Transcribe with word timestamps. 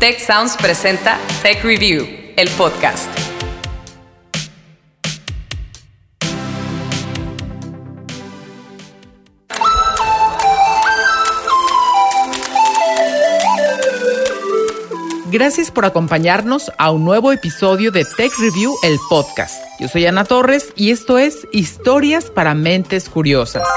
Tech 0.00 0.18
Sounds 0.18 0.56
presenta 0.56 1.18
Tech 1.42 1.62
Review, 1.62 2.08
el 2.34 2.48
podcast. 2.56 3.06
Gracias 15.30 15.70
por 15.70 15.84
acompañarnos 15.84 16.72
a 16.78 16.90
un 16.90 17.04
nuevo 17.04 17.30
episodio 17.30 17.90
de 17.90 18.06
Tech 18.16 18.32
Review, 18.38 18.74
el 18.82 18.98
podcast. 19.10 19.62
Yo 19.78 19.88
soy 19.88 20.06
Ana 20.06 20.24
Torres 20.24 20.72
y 20.76 20.92
esto 20.92 21.18
es 21.18 21.46
Historias 21.52 22.30
para 22.30 22.54
Mentes 22.54 23.10
Curiosas. 23.10 23.68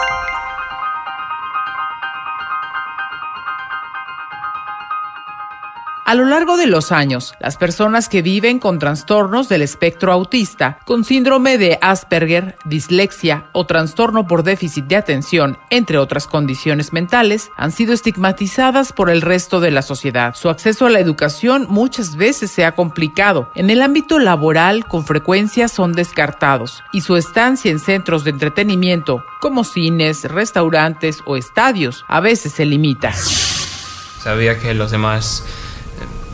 A 6.14 6.16
lo 6.16 6.26
largo 6.26 6.58
de 6.58 6.68
los 6.68 6.92
años, 6.92 7.34
las 7.40 7.58
personas 7.58 8.08
que 8.08 8.22
viven 8.22 8.60
con 8.60 8.78
trastornos 8.78 9.50
del 9.50 9.64
espectro 9.64 10.12
autista, 10.12 10.78
con 10.86 11.04
síndrome 11.04 11.58
de 11.58 11.80
Asperger, 11.82 12.56
dislexia 12.66 13.48
o 13.52 13.66
trastorno 13.66 14.28
por 14.28 14.44
déficit 14.44 14.86
de 14.86 14.96
atención, 14.96 15.58
entre 15.72 15.98
otras 15.98 16.28
condiciones 16.28 16.94
mentales, 16.94 17.50
han 17.58 17.72
sido 17.72 17.96
estigmatizadas 17.96 18.94
por 18.94 19.10
el 19.10 19.24
resto 19.24 19.60
de 19.60 19.72
la 19.72 19.82
sociedad. 19.82 20.36
Su 20.36 20.50
acceso 20.50 20.86
a 20.86 20.92
la 20.92 21.00
educación 21.00 21.66
muchas 21.68 22.16
veces 22.16 22.52
se 22.52 22.64
ha 22.64 22.74
complicado. 22.74 23.50
En 23.56 23.72
el 23.72 23.82
ámbito 23.82 24.20
laboral, 24.20 24.86
con 24.86 25.08
frecuencia 25.08 25.68
son 25.68 25.94
descartados 25.94 26.84
y 26.94 27.02
su 27.02 27.18
estancia 27.18 27.72
en 27.72 27.80
centros 27.80 28.24
de 28.24 28.30
entretenimiento, 28.30 29.26
como 29.42 29.64
cines, 29.64 30.26
restaurantes 30.26 31.24
o 31.26 31.38
estadios, 31.38 32.06
a 32.08 32.20
veces 32.20 32.52
se 32.52 32.68
limita. 32.68 33.14
Sabía 33.14 34.60
que 34.60 34.76
los 34.76 34.92
demás 34.92 35.44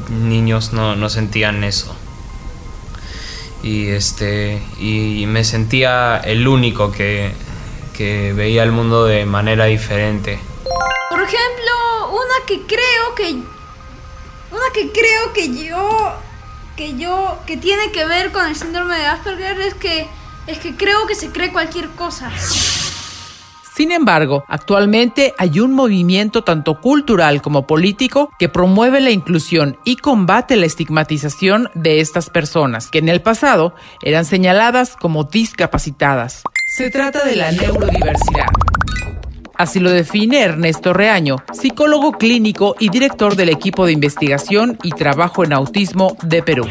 niños 0.09 0.73
no, 0.73 1.09
sentían 1.09 1.63
eso. 1.63 1.95
Y, 3.61 3.87
este, 3.87 4.61
y 4.79 5.25
me 5.27 5.43
sentía 5.43 6.17
el 6.17 6.47
único 6.47 6.91
que, 6.91 7.33
que 7.99 8.31
veía 8.31 8.63
el 8.63 8.71
mundo 8.71 9.05
de 9.05 9.25
manera 9.25 9.65
diferente. 9.65 10.39
Por 11.09 11.21
ejemplo, 11.21 12.11
una 12.11 12.45
que 12.47 12.61
creo 12.65 13.15
que 13.15 13.33
una 14.51 14.73
que 14.73 14.91
creo 14.91 15.33
que 15.33 15.53
yo 15.53 16.13
que 16.75 16.97
yo 16.97 17.39
que 17.45 17.57
tiene 17.57 17.91
que 17.91 18.05
ver 18.05 18.31
con 18.31 18.47
el 18.47 18.55
síndrome 18.55 18.97
de 18.97 19.05
Asperger 19.05 19.59
es 19.59 19.73
que 19.73 20.07
es 20.47 20.59
que 20.59 20.75
creo 20.75 21.05
que 21.07 21.15
se 21.15 21.29
cree 21.29 21.51
cualquier 21.51 21.89
cosa. 21.89 22.31
Sin 23.79 23.93
embargo, 23.93 24.43
actualmente 24.49 25.33
hay 25.37 25.61
un 25.61 25.71
movimiento 25.71 26.43
tanto 26.43 26.81
cultural 26.81 27.41
como 27.41 27.65
político 27.65 28.29
que 28.37 28.49
promueve 28.49 28.99
la 28.99 29.11
inclusión 29.11 29.77
y 29.85 29.95
combate 29.95 30.57
la 30.57 30.65
estigmatización 30.65 31.69
de 31.75 32.01
estas 32.01 32.29
personas, 32.29 32.91
que 32.91 32.99
en 32.99 33.07
el 33.07 33.21
pasado 33.21 33.73
eran 34.03 34.25
señaladas 34.25 34.97
como 34.97 35.23
discapacitadas. 35.23 36.43
Se 36.75 36.89
trata 36.89 37.23
de 37.23 37.37
la 37.37 37.53
neurodiversidad. 37.53 38.47
Así 39.55 39.79
lo 39.79 39.91
define 39.91 40.41
Ernesto 40.41 40.91
Reaño, 40.91 41.37
psicólogo 41.53 42.11
clínico 42.11 42.75
y 42.79 42.89
director 42.89 43.37
del 43.37 43.47
equipo 43.47 43.85
de 43.85 43.93
investigación 43.93 44.77
y 44.83 44.89
trabajo 44.89 45.45
en 45.45 45.53
autismo 45.53 46.17
de 46.23 46.43
Perú. 46.43 46.67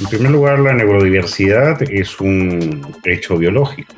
En 0.00 0.06
primer 0.06 0.30
lugar, 0.30 0.58
la 0.60 0.72
neurodiversidad 0.72 1.82
es 1.82 2.18
un 2.18 2.94
hecho 3.04 3.36
biológico. 3.36 3.94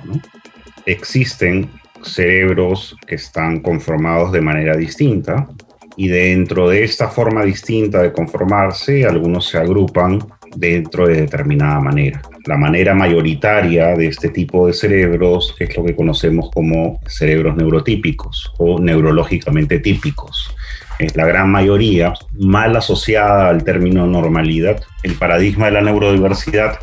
Existen 0.86 1.70
cerebros 2.02 2.96
que 3.06 3.16
están 3.16 3.60
conformados 3.60 4.32
de 4.32 4.40
manera 4.40 4.76
distinta 4.76 5.48
y 5.96 6.08
dentro 6.08 6.68
de 6.68 6.84
esta 6.84 7.08
forma 7.08 7.42
distinta 7.42 8.02
de 8.02 8.12
conformarse, 8.12 9.06
algunos 9.06 9.48
se 9.48 9.58
agrupan 9.58 10.18
dentro 10.54 11.06
de 11.08 11.22
determinada 11.22 11.80
manera. 11.80 12.22
La 12.44 12.56
manera 12.56 12.94
mayoritaria 12.94 13.96
de 13.96 14.06
este 14.06 14.28
tipo 14.28 14.66
de 14.66 14.72
cerebros 14.72 15.54
es 15.58 15.76
lo 15.76 15.84
que 15.84 15.96
conocemos 15.96 16.50
como 16.52 17.00
cerebros 17.06 17.56
neurotípicos 17.56 18.52
o 18.58 18.78
neurológicamente 18.78 19.78
típicos. 19.80 20.54
Es 20.98 21.16
la 21.16 21.26
gran 21.26 21.50
mayoría 21.50 22.14
mal 22.32 22.76
asociada 22.76 23.48
al 23.48 23.64
término 23.64 24.06
normalidad. 24.06 24.80
El 25.02 25.14
paradigma 25.14 25.66
de 25.66 25.72
la 25.72 25.82
neurodiversidad 25.82 26.78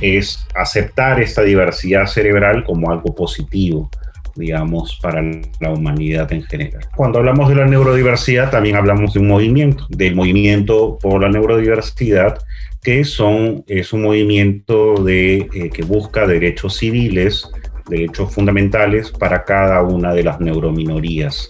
es 0.00 0.46
aceptar 0.54 1.20
esta 1.20 1.42
diversidad 1.42 2.06
cerebral 2.06 2.64
como 2.64 2.90
algo 2.90 3.14
positivo, 3.14 3.90
digamos, 4.38 4.98
para 5.02 5.22
la 5.60 5.70
humanidad 5.70 6.32
en 6.32 6.42
general. 6.44 6.86
Cuando 6.96 7.18
hablamos 7.18 7.48
de 7.48 7.56
la 7.56 7.66
neurodiversidad, 7.66 8.50
también 8.50 8.76
hablamos 8.76 9.14
de 9.14 9.20
un 9.20 9.28
movimiento, 9.28 9.86
del 9.90 10.14
movimiento 10.14 10.98
por 11.00 11.20
la 11.22 11.28
neurodiversidad, 11.28 12.38
que 12.82 13.04
son, 13.04 13.64
es 13.66 13.92
un 13.92 14.02
movimiento 14.02 14.94
de, 15.02 15.48
eh, 15.52 15.70
que 15.70 15.82
busca 15.82 16.26
derechos 16.26 16.76
civiles, 16.76 17.50
derechos 17.88 18.32
fundamentales 18.32 19.10
para 19.10 19.44
cada 19.44 19.82
una 19.82 20.12
de 20.12 20.22
las 20.22 20.40
neurominorías, 20.40 21.48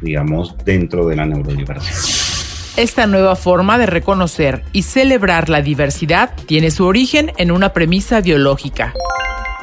digamos, 0.00 0.56
dentro 0.64 1.06
de 1.06 1.16
la 1.16 1.26
neurodiversidad. 1.26 2.30
Esta 2.76 3.06
nueva 3.06 3.36
forma 3.36 3.78
de 3.78 3.86
reconocer 3.86 4.62
y 4.72 4.82
celebrar 4.82 5.48
la 5.48 5.60
diversidad 5.60 6.30
tiene 6.46 6.70
su 6.70 6.86
origen 6.86 7.32
en 7.36 7.50
una 7.50 7.72
premisa 7.72 8.20
biológica. 8.20 8.94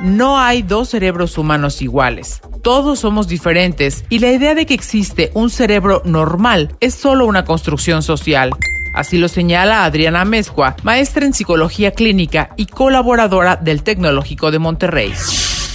No 0.02 0.40
hay 0.40 0.62
dos 0.62 0.90
cerebros 0.90 1.38
humanos 1.38 1.82
iguales 1.82 2.42
todos 2.68 3.00
somos 3.00 3.30
diferentes 3.30 4.04
y 4.10 4.20
la 4.20 4.30
idea 4.30 4.54
de 4.54 4.66
que 4.66 4.74
existe 4.74 5.32
un 5.34 5.50
cerebro 5.50 6.02
normal 6.04 6.76
es 6.82 6.96
solo 6.96 7.26
una 7.26 7.46
construcción 7.46 8.04
social. 8.04 8.52
Así 8.94 9.18
lo 9.18 9.30
señala 9.30 9.86
Adriana 9.86 10.26
Mezcua, 10.26 10.76
maestra 10.84 11.26
en 11.26 11.34
psicología 11.34 11.92
clínica 11.92 12.50
y 12.58 12.66
colaboradora 12.66 13.56
del 13.56 13.84
Tecnológico 13.84 14.52
de 14.52 14.60
Monterrey. 14.60 15.14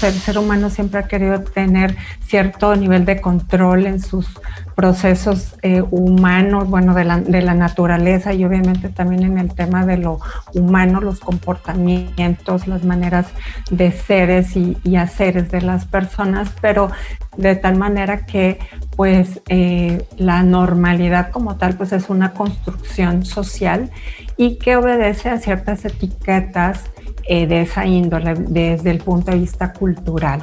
El 0.02 0.12
ser 0.20 0.36
humano 0.36 0.68
siempre 0.68 1.00
ha 1.00 1.08
querido 1.08 1.40
tener 1.40 1.96
cierto 2.26 2.76
nivel 2.76 3.06
de 3.06 3.22
control 3.22 3.86
en 3.86 4.02
sus 4.02 4.26
procesos 4.74 5.56
eh, 5.62 5.82
humanos, 5.90 6.68
bueno, 6.68 6.94
de 6.94 7.04
la, 7.04 7.20
de 7.20 7.42
la, 7.42 7.54
naturaleza 7.54 8.32
y 8.32 8.44
obviamente 8.44 8.88
también 8.88 9.22
en 9.24 9.38
el 9.38 9.54
tema 9.54 9.84
de 9.84 9.98
lo 9.98 10.20
humano, 10.54 11.00
los 11.00 11.20
comportamientos, 11.20 12.66
las 12.66 12.84
maneras 12.84 13.26
de 13.70 13.92
seres 13.92 14.56
y, 14.56 14.76
haceres 14.96 15.50
de 15.50 15.62
las 15.62 15.86
personas, 15.86 16.50
pero 16.60 16.90
de 17.36 17.56
tal 17.56 17.76
manera 17.76 18.26
que 18.26 18.58
pues 18.94 19.40
eh, 19.48 20.06
la 20.16 20.42
normalidad 20.42 21.30
como 21.30 21.56
tal 21.56 21.76
pues 21.76 21.92
es 21.92 22.10
una 22.10 22.34
construcción 22.34 23.24
social 23.24 23.90
y 24.36 24.58
que 24.58 24.76
obedece 24.76 25.30
a 25.30 25.38
ciertas 25.38 25.84
etiquetas 25.84 26.84
eh, 27.24 27.46
de 27.46 27.62
esa 27.62 27.86
índole 27.86 28.34
desde 28.34 28.90
el 28.90 28.98
punto 28.98 29.30
de 29.30 29.38
vista 29.38 29.72
cultural. 29.72 30.42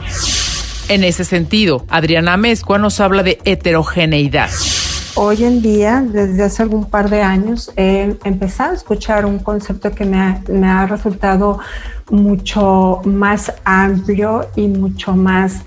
En 0.89 1.03
ese 1.03 1.23
sentido, 1.23 1.85
Adriana 1.87 2.35
Mezcua 2.35 2.79
nos 2.79 2.99
habla 2.99 3.21
de 3.21 3.37
heterogeneidad. 3.45 4.49
Hoy 5.13 5.43
en 5.43 5.61
día, 5.61 6.03
desde 6.03 6.41
hace 6.41 6.63
algún 6.63 6.85
par 6.85 7.11
de 7.11 7.21
años, 7.21 7.71
he 7.75 8.15
empezado 8.23 8.71
a 8.71 8.75
escuchar 8.75 9.27
un 9.27 9.37
concepto 9.37 9.91
que 9.91 10.03
me 10.03 10.19
ha, 10.19 10.41
me 10.47 10.67
ha 10.67 10.87
resultado 10.87 11.59
mucho 12.09 13.01
más 13.05 13.53
amplio 13.65 14.49
y 14.55 14.67
mucho 14.67 15.13
más 15.13 15.61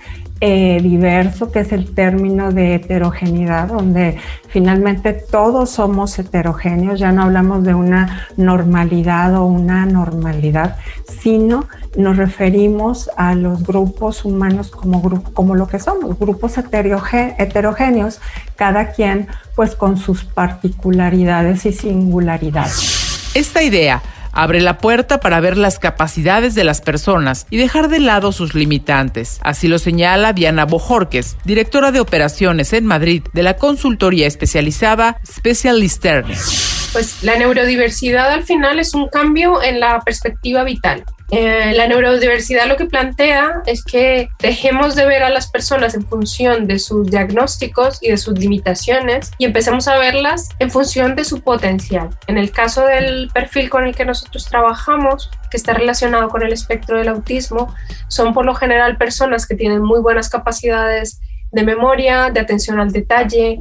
eh, 0.44 0.80
diverso, 0.82 1.52
que 1.52 1.60
es 1.60 1.70
el 1.70 1.94
término 1.94 2.50
de 2.50 2.74
heterogeneidad, 2.74 3.68
donde 3.68 4.16
finalmente 4.48 5.12
todos 5.12 5.70
somos 5.70 6.18
heterogéneos, 6.18 6.98
ya 6.98 7.12
no 7.12 7.22
hablamos 7.22 7.62
de 7.62 7.74
una 7.74 8.26
normalidad 8.36 9.36
o 9.36 9.44
una 9.44 9.86
normalidad, 9.86 10.78
sino 11.20 11.68
nos 11.96 12.16
referimos 12.16 13.08
a 13.16 13.36
los 13.36 13.62
grupos 13.62 14.24
humanos 14.24 14.72
como, 14.72 15.22
como 15.32 15.54
lo 15.54 15.68
que 15.68 15.78
somos, 15.78 16.18
grupos 16.18 16.58
heterogéneos, 16.58 18.20
cada 18.56 18.90
quien 18.90 19.28
pues 19.54 19.76
con 19.76 19.96
sus 19.96 20.24
particularidades 20.24 21.66
y 21.66 21.72
singularidades. 21.72 23.30
Esta 23.36 23.62
idea 23.62 24.02
abre 24.32 24.60
la 24.60 24.78
puerta 24.78 25.20
para 25.20 25.40
ver 25.40 25.56
las 25.56 25.78
capacidades 25.78 26.54
de 26.54 26.64
las 26.64 26.80
personas 26.80 27.46
y 27.50 27.58
dejar 27.58 27.88
de 27.88 28.00
lado 28.00 28.32
sus 28.32 28.54
limitantes. 28.54 29.38
Así 29.42 29.68
lo 29.68 29.78
señala 29.78 30.32
Diana 30.32 30.64
Bojorques, 30.64 31.36
directora 31.44 31.92
de 31.92 32.00
operaciones 32.00 32.72
en 32.72 32.86
Madrid 32.86 33.22
de 33.32 33.42
la 33.42 33.56
consultoría 33.56 34.26
especializada 34.26 35.18
Specialist 35.24 36.04
Learning. 36.04 36.71
Pues 36.92 37.22
la 37.22 37.36
neurodiversidad 37.36 38.30
al 38.30 38.44
final 38.44 38.78
es 38.78 38.94
un 38.94 39.08
cambio 39.08 39.62
en 39.62 39.80
la 39.80 40.00
perspectiva 40.00 40.62
vital. 40.62 41.04
Eh, 41.34 41.72
la 41.74 41.88
neurodiversidad 41.88 42.66
lo 42.66 42.76
que 42.76 42.84
plantea 42.84 43.62
es 43.64 43.82
que 43.82 44.28
dejemos 44.40 44.94
de 44.94 45.06
ver 45.06 45.22
a 45.22 45.30
las 45.30 45.50
personas 45.50 45.94
en 45.94 46.06
función 46.06 46.66
de 46.66 46.78
sus 46.78 47.10
diagnósticos 47.10 47.98
y 48.02 48.10
de 48.10 48.18
sus 48.18 48.38
limitaciones 48.38 49.30
y 49.38 49.46
empecemos 49.46 49.88
a 49.88 49.96
verlas 49.96 50.50
en 50.58 50.70
función 50.70 51.16
de 51.16 51.24
su 51.24 51.40
potencial. 51.40 52.10
En 52.26 52.36
el 52.36 52.50
caso 52.50 52.84
del 52.84 53.30
perfil 53.32 53.70
con 53.70 53.86
el 53.86 53.96
que 53.96 54.04
nosotros 54.04 54.44
trabajamos, 54.44 55.30
que 55.50 55.56
está 55.56 55.72
relacionado 55.72 56.28
con 56.28 56.42
el 56.42 56.52
espectro 56.52 56.98
del 56.98 57.08
autismo, 57.08 57.74
son 58.08 58.34
por 58.34 58.44
lo 58.44 58.54
general 58.54 58.98
personas 58.98 59.46
que 59.46 59.54
tienen 59.54 59.80
muy 59.80 60.00
buenas 60.00 60.28
capacidades 60.28 61.18
de 61.50 61.62
memoria, 61.62 62.28
de 62.28 62.40
atención 62.40 62.78
al 62.78 62.92
detalle, 62.92 63.58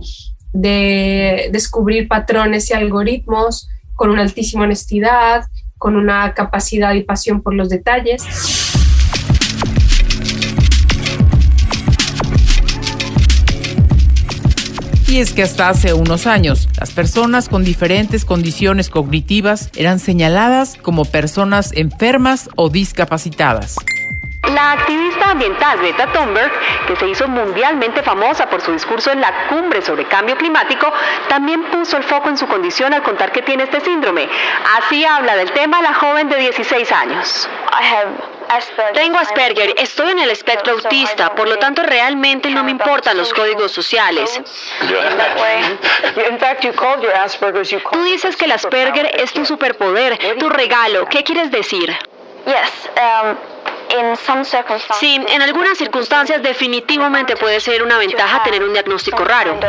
de 0.54 1.50
descubrir 1.52 2.08
patrones 2.08 2.70
y 2.70 2.74
algoritmos, 2.74 3.70
con 3.96 4.10
una 4.10 4.22
altísima 4.22 4.64
honestidad, 4.64 5.46
con 5.78 5.96
una 5.96 6.34
capacidad 6.34 6.94
y 6.94 7.04
pasión 7.04 7.42
por 7.42 7.54
los 7.54 7.70
detalles. 7.70 8.24
Y 15.08 15.18
es 15.18 15.34
que 15.34 15.44
hasta 15.44 15.68
hace 15.68 15.94
unos 15.94 16.26
años, 16.26 16.70
las 16.80 16.92
personas 16.92 17.50
con 17.50 17.66
diferentes 17.66 18.24
condiciones 18.24 18.90
cognitivas 18.90 19.70
eran 19.76 20.00
señaladas 20.00 20.78
como 20.82 21.04
personas 21.04 21.74
enfermas 21.76 22.50
o 22.56 22.70
discapacitadas. 22.70 23.76
La 24.50 24.74
activista 24.74 25.32
ambiental 25.32 25.78
Greta 25.78 26.08
Thunberg, 26.12 26.52
que 26.88 26.96
se 26.96 27.08
hizo 27.08 27.28
mundialmente 27.28 28.02
famosa 28.02 28.50
por 28.50 28.62
su 28.62 28.72
discurso 28.72 29.12
en 29.12 29.22
la 29.22 29.48
cumbre 29.48 29.82
sobre 29.82 30.06
cambio 30.06 30.36
climático, 30.36 30.92
también 31.30 31.64
puso 31.66 31.96
el 31.98 32.04
foco 32.04 32.30
en 32.30 32.38
su 32.38 32.48
condición 32.48 32.94
al 32.94 33.04
contar 33.04 33.32
que 33.32 33.44
tiene 33.44 33.64
este 33.64 33.80
síndrome. 33.82 34.28
Así 34.78 35.06
habla 35.06 35.36
del 35.36 35.52
tema 35.52 35.82
la 35.82 35.94
joven 35.94 36.28
de 36.28 36.38
16 36.38 36.92
años. 36.92 37.50
Tengo 38.94 39.18
Asperger, 39.18 39.76
estoy 39.78 40.12
en 40.12 40.20
el 40.20 40.30
espectro 40.30 40.74
autista, 40.74 41.34
por 41.36 41.48
lo 41.48 41.58
tanto 41.58 41.84
realmente 41.84 42.50
no 42.50 42.66
me 42.66 42.72
importan 42.72 43.18
los 43.18 43.34
códigos 43.34 43.72
sociales. 43.72 44.30
Tú 47.92 48.04
dices 48.04 48.36
que 48.36 48.46
el 48.46 48.52
Asperger 48.52 49.10
es 49.14 49.32
tu 49.32 49.46
superpoder, 49.46 50.18
tu 50.38 50.50
regalo. 50.50 51.08
¿Qué 51.08 51.24
quieres 51.24 51.52
decir? 51.52 51.96
Sí, 55.00 55.20
en 55.28 55.42
algunas 55.42 55.78
circunstancias 55.78 56.42
definitivamente 56.42 57.36
puede 57.36 57.60
ser 57.60 57.84
una 57.84 57.98
ventaja 57.98 58.44
tener 58.44 58.64
un 58.64 58.74
diagnóstico 58.74 59.24
raro. 59.24 59.60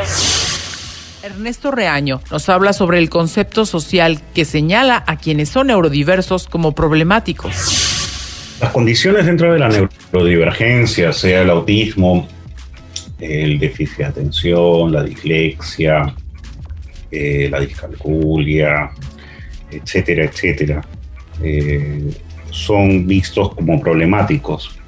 Ernesto 1.23 1.71
Reaño 1.71 2.21
nos 2.31 2.49
habla 2.49 2.73
sobre 2.73 2.99
el 2.99 3.09
concepto 3.09 3.65
social 3.65 4.21
que 4.35 4.45
señala 4.45 5.05
a 5.07 5.17
quienes 5.17 5.51
son 5.51 5.69
neurodiversos 5.69 6.49
como 6.49 6.73
problemáticos. 6.73 8.59
Las 8.61 8.73
condiciones 8.73 9.27
dentro 9.27 9.53
de 9.53 9.59
la 9.59 9.69
neurodivergencia, 9.69 11.13
sea 11.13 11.43
el 11.43 11.51
autismo, 11.51 12.29
el 13.21 13.59
déficit 13.59 13.99
de 13.99 14.05
atención, 14.05 14.93
la 14.93 15.05
dislexia, 15.05 16.15
eh, 17.11 17.49
la 17.51 17.61
discalculia, 17.61 18.91
etcétera, 19.71 20.25
etcétera, 20.25 20.81
eh, 21.43 22.11
son 22.53 23.07
vistos 23.07 23.55
como 23.55 23.81
problemáticos, 23.81 24.79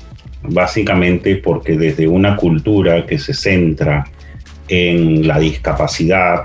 básicamente 0.43 1.37
porque 1.37 1.77
desde 1.77 2.07
una 2.07 2.37
cultura 2.37 3.05
que 3.07 3.19
se 3.19 3.35
centra 3.35 4.05
en 4.69 5.27
la 5.27 5.39
discapacidad, 5.39 6.45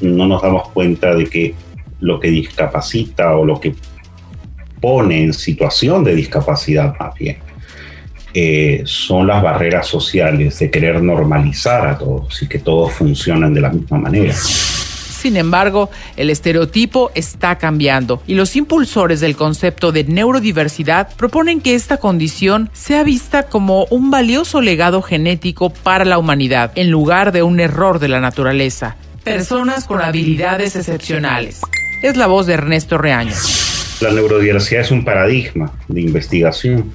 no 0.00 0.26
nos 0.26 0.42
damos 0.42 0.68
cuenta 0.68 1.14
de 1.14 1.26
que 1.26 1.54
lo 2.00 2.20
que 2.20 2.30
discapacita 2.30 3.36
o 3.36 3.44
lo 3.44 3.60
que 3.60 3.74
pone 4.80 5.24
en 5.24 5.32
situación 5.32 6.04
de 6.04 6.14
discapacidad 6.14 6.94
más 6.98 7.14
bien, 7.14 7.38
eh, 8.32 8.82
son 8.84 9.26
las 9.26 9.42
barreras 9.42 9.86
sociales 9.86 10.58
de 10.58 10.70
querer 10.70 11.02
normalizar 11.02 11.86
a 11.86 11.98
todos 11.98 12.42
y 12.42 12.48
que 12.48 12.58
todos 12.58 12.92
funcionen 12.92 13.54
de 13.54 13.60
la 13.60 13.70
misma 13.70 13.98
manera. 13.98 14.34
Sin 15.24 15.38
embargo, 15.38 15.88
el 16.18 16.28
estereotipo 16.28 17.10
está 17.14 17.56
cambiando 17.56 18.22
y 18.26 18.34
los 18.34 18.56
impulsores 18.56 19.20
del 19.20 19.36
concepto 19.36 19.90
de 19.90 20.04
neurodiversidad 20.04 21.08
proponen 21.16 21.62
que 21.62 21.74
esta 21.74 21.96
condición 21.96 22.68
sea 22.74 23.04
vista 23.04 23.44
como 23.44 23.86
un 23.86 24.10
valioso 24.10 24.60
legado 24.60 25.00
genético 25.00 25.70
para 25.70 26.04
la 26.04 26.18
humanidad, 26.18 26.72
en 26.74 26.90
lugar 26.90 27.32
de 27.32 27.42
un 27.42 27.58
error 27.58 28.00
de 28.00 28.08
la 28.08 28.20
naturaleza. 28.20 28.96
Personas 29.24 29.86
con 29.86 30.02
habilidades 30.02 30.76
excepcionales. 30.76 31.62
Es 32.02 32.18
la 32.18 32.26
voz 32.26 32.44
de 32.44 32.52
Ernesto 32.52 32.98
Reaño. 32.98 33.32
La 34.02 34.10
neurodiversidad 34.10 34.82
es 34.82 34.90
un 34.90 35.06
paradigma 35.06 35.72
de 35.88 36.02
investigación 36.02 36.92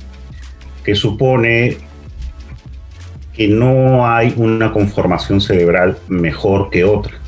que 0.83 0.93
supone 0.93 1.77
que 3.33 3.47
no 3.47 4.07
hay 4.07 4.35
una 4.37 4.71
conformación 4.71 5.41
cerebral 5.41 5.97
mejor 6.07 6.69
que 6.69 6.83
otra 6.83 7.19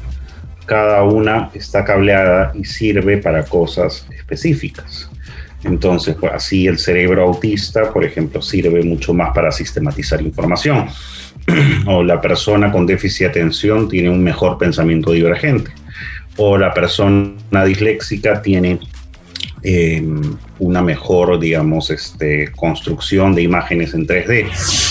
cada 0.72 1.04
una 1.04 1.50
está 1.54 1.84
cableada 1.84 2.54
y 2.56 2.64
sirve 2.64 3.18
para 3.18 3.44
cosas 3.44 4.08
específicas. 4.18 5.10
Entonces, 5.66 6.16
pues, 6.18 6.32
así 6.32 6.66
el 6.66 6.80
cerebro 6.80 7.24
autista, 7.24 7.92
por 7.92 8.06
ejemplo, 8.06 8.42
sirve 8.42 8.82
mucho 8.82 9.14
más 9.14 9.34
para 9.36 9.52
sistematizar 9.52 10.22
información. 10.22 10.88
o 11.88 12.04
la 12.04 12.22
persona 12.22 12.72
con 12.72 12.86
déficit 12.86 13.24
de 13.24 13.28
atención 13.28 13.90
tiene 13.90 14.10
un 14.10 14.24
mejor 14.24 14.58
pensamiento 14.58 15.12
divergente. 15.12 15.72
O 16.38 16.58
la 16.58 16.74
persona 16.74 17.66
disléxica 17.66 18.42
tiene 18.42 18.80
em, 19.64 20.22
una 20.58 20.82
mejor, 20.82 21.38
digamos, 21.38 21.90
este, 21.90 22.50
construcción 22.54 23.36
de 23.36 23.42
imágenes 23.42 23.94
en 23.94 24.08
3D 24.08 24.91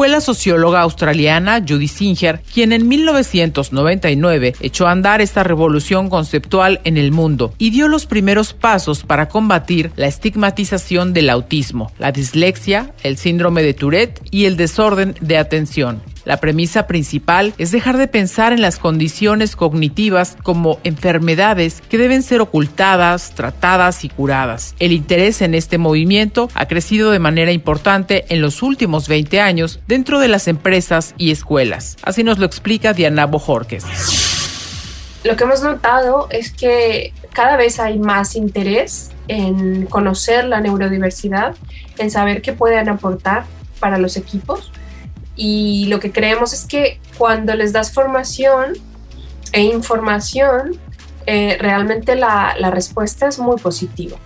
fue 0.00 0.08
la 0.08 0.22
socióloga 0.22 0.80
australiana 0.80 1.60
Judy 1.60 1.86
Singer 1.86 2.40
quien 2.54 2.72
en 2.72 2.88
1999 2.88 4.54
echó 4.60 4.86
a 4.86 4.92
andar 4.92 5.20
esta 5.20 5.42
revolución 5.42 6.08
conceptual 6.08 6.80
en 6.84 6.96
el 6.96 7.12
mundo 7.12 7.52
y 7.58 7.68
dio 7.68 7.86
los 7.86 8.06
primeros 8.06 8.54
pasos 8.54 9.02
para 9.02 9.28
combatir 9.28 9.92
la 9.96 10.06
estigmatización 10.06 11.12
del 11.12 11.28
autismo, 11.28 11.92
la 11.98 12.12
dislexia, 12.12 12.94
el 13.02 13.18
síndrome 13.18 13.62
de 13.62 13.74
Tourette 13.74 14.22
y 14.30 14.46
el 14.46 14.56
desorden 14.56 15.16
de 15.20 15.36
atención. 15.36 16.00
La 16.30 16.36
premisa 16.36 16.86
principal 16.86 17.54
es 17.58 17.72
dejar 17.72 17.96
de 17.96 18.06
pensar 18.06 18.52
en 18.52 18.62
las 18.62 18.78
condiciones 18.78 19.56
cognitivas 19.56 20.36
como 20.44 20.78
enfermedades 20.84 21.82
que 21.88 21.98
deben 21.98 22.22
ser 22.22 22.40
ocultadas, 22.40 23.32
tratadas 23.34 24.04
y 24.04 24.10
curadas. 24.10 24.76
El 24.78 24.92
interés 24.92 25.42
en 25.42 25.56
este 25.56 25.76
movimiento 25.76 26.48
ha 26.54 26.68
crecido 26.68 27.10
de 27.10 27.18
manera 27.18 27.50
importante 27.50 28.26
en 28.28 28.40
los 28.42 28.62
últimos 28.62 29.08
20 29.08 29.40
años 29.40 29.80
dentro 29.88 30.20
de 30.20 30.28
las 30.28 30.46
empresas 30.46 31.16
y 31.18 31.32
escuelas. 31.32 31.96
Así 32.04 32.22
nos 32.22 32.38
lo 32.38 32.46
explica 32.46 32.92
Diana 32.92 33.26
Bojorques. 33.26 33.84
Lo 35.24 35.34
que 35.34 35.42
hemos 35.42 35.64
notado 35.64 36.28
es 36.30 36.52
que 36.52 37.12
cada 37.32 37.56
vez 37.56 37.80
hay 37.80 37.98
más 37.98 38.36
interés 38.36 39.10
en 39.26 39.86
conocer 39.86 40.44
la 40.44 40.60
neurodiversidad, 40.60 41.56
en 41.98 42.08
saber 42.08 42.40
qué 42.40 42.52
pueden 42.52 42.88
aportar 42.88 43.46
para 43.80 43.98
los 43.98 44.16
equipos 44.16 44.70
y 45.42 45.86
lo 45.86 46.00
que 46.00 46.12
creemos 46.12 46.52
es 46.52 46.66
que 46.66 47.00
cuando 47.16 47.54
les 47.54 47.72
das 47.72 47.94
formación 47.94 48.74
e 49.52 49.62
información, 49.62 50.78
eh, 51.24 51.56
realmente 51.58 52.14
la, 52.14 52.54
la, 52.58 52.70
respuesta 52.70 53.26
es 53.26 53.38
muy 53.38 53.56
positiva. 53.56 54.18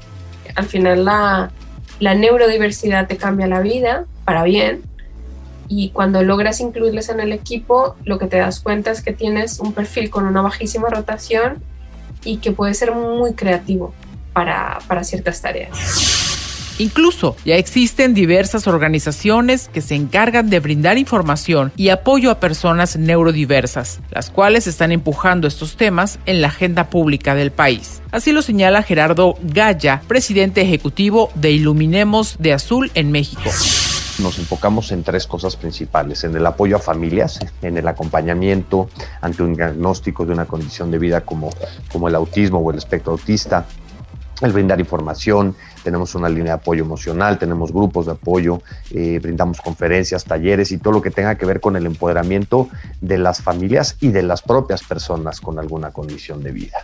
Al 0.57 0.65
final 0.65 1.05
la, 1.05 1.53
la 2.01 2.17
neurodiversidad 2.17 3.07
te 3.07 3.17
cambia 3.17 3.47
la 3.47 3.61
vida 3.61 4.07
para 4.25 4.43
bien 4.43 4.83
y 5.69 5.91
cuando 5.91 6.21
logras 6.25 6.59
incluirles 6.59 7.09
en 7.09 7.21
el 7.21 7.33
equipo, 7.33 7.95
lo 8.05 8.19
que 8.19 8.27
te 8.27 8.39
das 8.39 8.59
cuenta 8.59 8.91
es 8.91 9.01
que 9.01 9.13
tienes 9.13 9.61
un 9.61 9.73
perfil 9.73 10.11
con 10.11 10.27
una 10.27 10.43
bajísima 10.43 10.89
rotación 10.89 11.63
y 12.25 12.39
que 12.39 12.51
puede 12.51 12.75
ser 12.75 12.91
muy 12.91 13.35
creativo 13.35 13.95
para, 14.33 14.81
para 14.89 15.05
ciertas 15.05 15.41
tareas. 15.41 16.34
Incluso 16.79 17.37
ya 17.45 17.57
existen 17.57 18.15
diversas 18.15 18.67
organizaciones 18.67 19.69
que 19.73 19.81
se 19.81 19.95
encargan 19.95 20.51
de 20.51 20.61
brindar 20.61 20.99
información 20.99 21.73
y 21.77 21.91
apoyo 21.91 22.31
a 22.31 22.41
personas 22.41 22.97
neurodiversas, 22.97 24.01
las 24.11 24.31
cuales 24.31 24.67
están 24.67 24.93
empujando 24.93 25.47
estos 25.47 25.77
temas 25.77 26.19
en 26.27 26.41
la 26.41 26.49
agenda 26.49 26.91
pública 26.91 27.35
del 27.35 27.53
país. 27.53 28.03
Así 28.11 28.33
lo 28.33 28.43
señala 28.43 28.83
Gerardo 28.83 29.37
Gaya, 29.43 30.03
presidente 30.09 30.63
ejecutivo 30.63 31.31
de 31.35 31.53
Iluminemos 31.53 32.37
de 32.39 32.53
Azul 32.53 32.91
en 32.95 33.13
México 33.13 33.51
nos 34.19 34.39
enfocamos 34.39 34.93
en 34.93 35.03
tres 35.03 35.27
cosas 35.27 35.57
principales, 35.57 36.25
en 36.25 36.37
el 36.37 36.47
apoyo 36.47 36.77
a 36.77 36.79
familias, 36.79 37.41
en 37.63 37.77
el 37.77 37.89
acompañamiento 37.89 38.89
ante 39.21 39.43
un 39.43 39.55
diagnóstico 39.55 40.25
de 40.25 40.33
una 40.33 40.47
condición 40.47 40.91
de 40.91 40.99
vida 40.99 41.23
como, 41.23 41.51
como 41.91 42.09
el 42.09 42.15
autismo 42.15 42.59
o 42.59 42.71
el 42.71 42.79
espectro 42.79 43.13
autista, 43.13 43.67
el 44.47 44.53
brindar 44.53 44.81
información, 44.81 45.55
tenemos 45.83 46.15
una 46.15 46.29
línea 46.29 46.55
de 46.55 46.61
apoyo 46.61 46.85
emocional, 46.85 47.39
tenemos 47.39 47.73
grupos 47.73 48.07
de 48.07 48.13
apoyo, 48.13 48.61
eh, 48.91 49.19
brindamos 49.23 49.61
conferencias, 49.61 50.25
talleres 50.25 50.73
y 50.73 50.79
todo 50.79 50.95
lo 50.95 51.03
que 51.03 51.11
tenga 51.11 51.37
que 51.37 51.47
ver 51.47 51.61
con 51.61 51.77
el 51.77 51.87
empoderamiento 51.87 52.69
de 53.01 53.19
las 53.19 53.43
familias 53.43 53.97
y 54.01 54.09
de 54.09 54.23
las 54.23 54.43
propias 54.43 54.83
personas 54.83 55.41
con 55.41 55.59
alguna 55.59 55.91
condición 55.91 56.43
de 56.43 56.53
vida. 56.53 56.79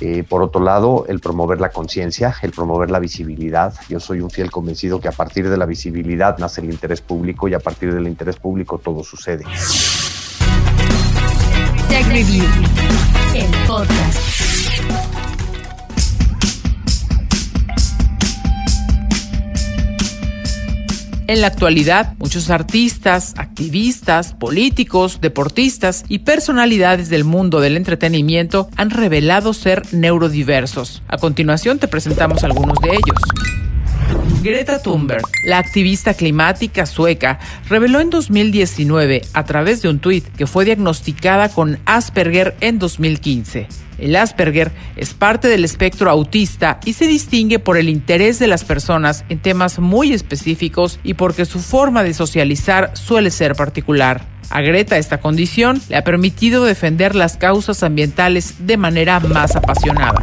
Eh, 0.00 0.24
por 0.28 0.42
otro 0.42 0.62
lado, 0.62 1.06
el 1.08 1.20
promover 1.20 1.60
la 1.60 1.70
conciencia, 1.70 2.34
el 2.42 2.52
promover 2.52 2.90
la 2.90 2.98
visibilidad. 2.98 3.74
Yo 3.88 3.98
soy 3.98 4.20
un 4.20 4.30
fiel 4.30 4.50
convencido 4.50 5.00
que 5.00 5.08
a 5.08 5.12
partir 5.12 5.48
de 5.48 5.56
la 5.56 5.66
visibilidad 5.66 6.38
nace 6.38 6.60
el 6.60 6.70
interés 6.70 7.00
público 7.00 7.48
y 7.48 7.54
a 7.54 7.60
partir 7.60 7.92
del 7.92 8.06
interés 8.06 8.36
público 8.36 8.78
todo 8.78 9.02
sucede. 9.02 9.44
Tech 11.88 12.06
Review, 12.06 12.44
el 13.34 13.66
podcast. 13.66 14.49
En 21.30 21.42
la 21.42 21.46
actualidad, 21.46 22.14
muchos 22.18 22.50
artistas, 22.50 23.34
activistas, 23.36 24.34
políticos, 24.34 25.20
deportistas 25.20 26.04
y 26.08 26.18
personalidades 26.18 27.08
del 27.08 27.22
mundo 27.22 27.60
del 27.60 27.76
entretenimiento 27.76 28.68
han 28.74 28.90
revelado 28.90 29.54
ser 29.54 29.84
neurodiversos. 29.92 31.04
A 31.06 31.18
continuación 31.18 31.78
te 31.78 31.86
presentamos 31.86 32.42
algunos 32.42 32.76
de 32.82 32.88
ellos. 32.88 34.42
Greta 34.42 34.82
Thunberg, 34.82 35.22
la 35.44 35.58
activista 35.58 36.14
climática 36.14 36.84
sueca, 36.84 37.38
reveló 37.68 38.00
en 38.00 38.10
2019 38.10 39.22
a 39.32 39.44
través 39.44 39.82
de 39.82 39.88
un 39.88 40.00
tuit 40.00 40.26
que 40.36 40.48
fue 40.48 40.64
diagnosticada 40.64 41.48
con 41.48 41.78
Asperger 41.86 42.56
en 42.60 42.80
2015. 42.80 43.68
El 44.00 44.16
Asperger 44.16 44.72
es 44.96 45.14
parte 45.14 45.48
del 45.48 45.64
espectro 45.64 46.10
autista 46.10 46.80
y 46.84 46.94
se 46.94 47.06
distingue 47.06 47.58
por 47.58 47.76
el 47.76 47.88
interés 47.88 48.38
de 48.38 48.46
las 48.46 48.64
personas 48.64 49.24
en 49.28 49.38
temas 49.38 49.78
muy 49.78 50.12
específicos 50.12 50.98
y 51.04 51.14
porque 51.14 51.44
su 51.44 51.60
forma 51.60 52.02
de 52.02 52.14
socializar 52.14 52.92
suele 52.94 53.30
ser 53.30 53.54
particular. 53.54 54.24
A 54.50 54.62
Greta 54.62 54.98
esta 54.98 55.20
condición 55.20 55.80
le 55.88 55.96
ha 55.96 56.04
permitido 56.04 56.64
defender 56.64 57.14
las 57.14 57.36
causas 57.36 57.82
ambientales 57.82 58.66
de 58.66 58.76
manera 58.76 59.20
más 59.20 59.54
apasionada. 59.54 60.20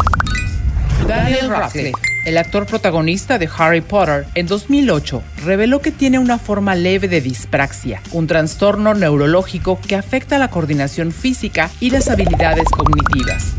Daniel 1.07 1.49
Radcliffe, 1.49 1.93
el 2.25 2.37
actor 2.37 2.65
protagonista 2.65 3.37
de 3.37 3.47
Harry 3.57 3.79
Potter, 3.79 4.25
en 4.35 4.47
2008 4.47 5.23
reveló 5.45 5.79
que 5.79 5.91
tiene 5.91 6.19
una 6.19 6.39
forma 6.39 6.75
leve 6.75 7.07
de 7.07 7.21
dispraxia, 7.21 8.01
un 8.11 8.27
trastorno 8.27 8.93
neurológico 8.93 9.79
que 9.79 9.95
afecta 9.95 10.37
la 10.37 10.49
coordinación 10.49 11.13
física 11.13 11.69
y 11.79 11.91
las 11.91 12.09
habilidades 12.09 12.65
cognitivas. 12.65 13.56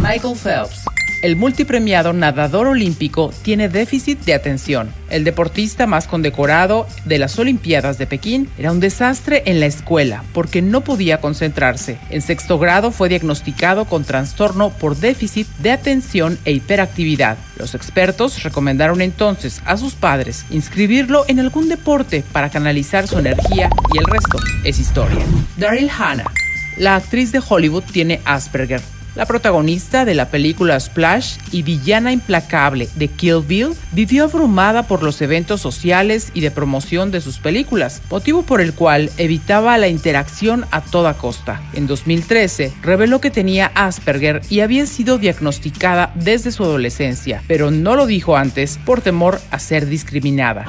Michael 0.00 0.36
Phelps. 0.36 0.84
El 1.24 1.36
multipremiado 1.36 2.12
nadador 2.12 2.66
olímpico 2.66 3.32
tiene 3.40 3.70
déficit 3.70 4.20
de 4.26 4.34
atención. 4.34 4.92
El 5.08 5.24
deportista 5.24 5.86
más 5.86 6.06
condecorado 6.06 6.86
de 7.06 7.18
las 7.18 7.38
Olimpiadas 7.38 7.96
de 7.96 8.06
Pekín 8.06 8.50
era 8.58 8.70
un 8.70 8.78
desastre 8.78 9.42
en 9.46 9.58
la 9.58 9.64
escuela 9.64 10.22
porque 10.34 10.60
no 10.60 10.82
podía 10.82 11.22
concentrarse. 11.22 11.96
En 12.10 12.20
sexto 12.20 12.58
grado 12.58 12.90
fue 12.90 13.08
diagnosticado 13.08 13.86
con 13.86 14.04
trastorno 14.04 14.68
por 14.68 14.96
déficit 14.96 15.48
de 15.60 15.70
atención 15.70 16.38
e 16.44 16.52
hiperactividad. 16.52 17.38
Los 17.56 17.74
expertos 17.74 18.42
recomendaron 18.42 19.00
entonces 19.00 19.62
a 19.64 19.78
sus 19.78 19.94
padres 19.94 20.44
inscribirlo 20.50 21.24
en 21.28 21.40
algún 21.40 21.70
deporte 21.70 22.22
para 22.32 22.50
canalizar 22.50 23.08
su 23.08 23.18
energía 23.18 23.70
y 23.94 23.98
el 23.98 24.04
resto 24.04 24.36
es 24.62 24.78
historia. 24.78 25.24
Daryl 25.56 25.88
Hannah. 25.88 26.30
La 26.76 26.96
actriz 26.96 27.32
de 27.32 27.40
Hollywood 27.48 27.84
tiene 27.84 28.20
Asperger, 28.26 28.82
la 29.14 29.26
protagonista 29.26 30.04
de 30.04 30.14
la 30.14 30.28
película 30.28 30.78
Splash 30.78 31.36
y 31.52 31.62
villana 31.62 32.12
implacable 32.12 32.88
de 32.96 33.08
Kill 33.08 33.42
Bill 33.46 33.74
vivió 33.92 34.24
abrumada 34.24 34.84
por 34.84 35.02
los 35.02 35.20
eventos 35.22 35.60
sociales 35.60 36.30
y 36.34 36.40
de 36.40 36.50
promoción 36.50 37.10
de 37.10 37.20
sus 37.20 37.38
películas, 37.38 38.02
motivo 38.10 38.42
por 38.42 38.60
el 38.60 38.74
cual 38.74 39.10
evitaba 39.16 39.78
la 39.78 39.88
interacción 39.88 40.66
a 40.70 40.80
toda 40.80 41.14
costa. 41.14 41.62
En 41.74 41.86
2013 41.86 42.72
reveló 42.82 43.20
que 43.20 43.30
tenía 43.30 43.70
Asperger 43.74 44.40
y 44.50 44.60
había 44.60 44.86
sido 44.86 45.18
diagnosticada 45.18 46.12
desde 46.14 46.52
su 46.52 46.64
adolescencia, 46.64 47.42
pero 47.46 47.70
no 47.70 47.96
lo 47.96 48.06
dijo 48.06 48.36
antes 48.36 48.78
por 48.84 49.00
temor 49.00 49.40
a 49.50 49.58
ser 49.58 49.86
discriminada. 49.86 50.66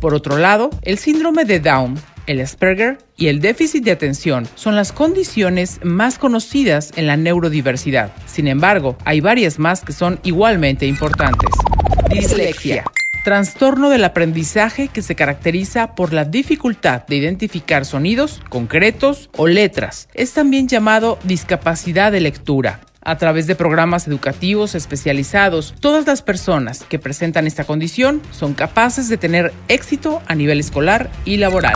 Por 0.00 0.14
otro 0.14 0.36
lado, 0.36 0.70
el 0.82 0.98
síndrome 0.98 1.44
de 1.44 1.60
Down 1.60 2.11
el 2.32 2.40
Asperger 2.40 2.98
y 3.16 3.28
el 3.28 3.40
déficit 3.40 3.84
de 3.84 3.92
atención 3.92 4.48
son 4.56 4.74
las 4.74 4.90
condiciones 4.90 5.78
más 5.84 6.18
conocidas 6.18 6.92
en 6.96 7.06
la 7.06 7.16
neurodiversidad. 7.16 8.12
Sin 8.26 8.48
embargo, 8.48 8.96
hay 9.04 9.20
varias 9.20 9.58
más 9.58 9.82
que 9.82 9.92
son 9.92 10.18
igualmente 10.24 10.86
importantes. 10.86 11.50
Dislexia. 12.10 12.84
Trastorno 13.24 13.88
del 13.88 14.02
aprendizaje 14.02 14.88
que 14.88 15.00
se 15.00 15.14
caracteriza 15.14 15.94
por 15.94 16.12
la 16.12 16.24
dificultad 16.24 17.06
de 17.06 17.16
identificar 17.16 17.84
sonidos 17.84 18.40
concretos 18.48 19.30
o 19.36 19.46
letras. 19.46 20.08
Es 20.12 20.32
también 20.32 20.66
llamado 20.66 21.18
discapacidad 21.22 22.10
de 22.10 22.20
lectura. 22.20 22.80
A 23.04 23.16
través 23.18 23.48
de 23.48 23.56
programas 23.56 24.06
educativos 24.06 24.76
especializados, 24.76 25.74
todas 25.80 26.06
las 26.06 26.22
personas 26.22 26.84
que 26.88 27.00
presentan 27.00 27.48
esta 27.48 27.64
condición 27.64 28.22
son 28.30 28.54
capaces 28.54 29.08
de 29.08 29.16
tener 29.16 29.52
éxito 29.66 30.22
a 30.28 30.36
nivel 30.36 30.60
escolar 30.60 31.10
y 31.24 31.38
laboral. 31.38 31.74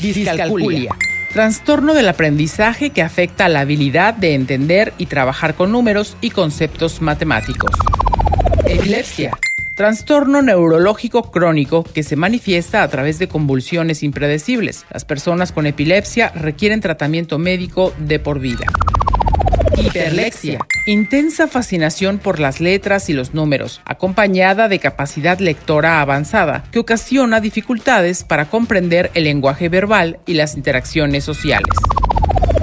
Discalculia. 0.00 0.96
Trastorno 1.34 1.92
del 1.92 2.08
aprendizaje 2.08 2.88
que 2.88 3.02
afecta 3.02 3.50
la 3.50 3.60
habilidad 3.60 4.14
de 4.14 4.34
entender 4.34 4.94
y 4.96 5.06
trabajar 5.06 5.54
con 5.54 5.72
números 5.72 6.16
y 6.22 6.30
conceptos 6.30 7.02
matemáticos. 7.02 7.70
Epilepsia. 8.64 9.36
Trastorno 9.74 10.40
neurológico 10.40 11.30
crónico 11.30 11.84
que 11.84 12.02
se 12.02 12.16
manifiesta 12.16 12.82
a 12.82 12.88
través 12.88 13.18
de 13.18 13.28
convulsiones 13.28 14.02
impredecibles. 14.02 14.86
Las 14.90 15.04
personas 15.04 15.52
con 15.52 15.66
epilepsia 15.66 16.30
requieren 16.34 16.80
tratamiento 16.80 17.38
médico 17.38 17.92
de 17.98 18.18
por 18.18 18.40
vida. 18.40 18.64
Hiperlexia. 19.76 20.58
Intensa 20.86 21.46
fascinación 21.46 22.18
por 22.18 22.40
las 22.40 22.60
letras 22.60 23.08
y 23.08 23.12
los 23.12 23.34
números, 23.34 23.80
acompañada 23.84 24.68
de 24.68 24.78
capacidad 24.78 25.38
lectora 25.38 26.00
avanzada, 26.00 26.64
que 26.72 26.78
ocasiona 26.78 27.40
dificultades 27.40 28.24
para 28.24 28.46
comprender 28.46 29.10
el 29.14 29.24
lenguaje 29.24 29.68
verbal 29.68 30.18
y 30.26 30.34
las 30.34 30.56
interacciones 30.56 31.24
sociales. 31.24 31.74